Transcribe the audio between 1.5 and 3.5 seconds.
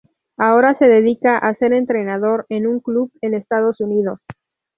ser entrenador en un club en